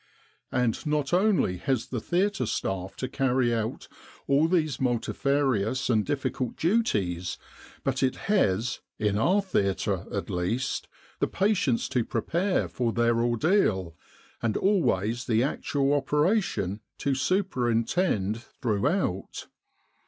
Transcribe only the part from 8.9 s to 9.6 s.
in our